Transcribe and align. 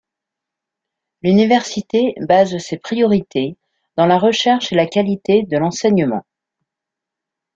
L'université 1.21 2.15
base 2.21 2.57
ses 2.57 2.79
priorités 2.79 3.55
dans 3.97 4.07
la 4.07 4.17
recherche 4.17 4.73
et 4.73 4.75
la 4.75 4.87
qualité 4.87 5.43
de 5.43 5.55
l'enseignement. 5.59 6.23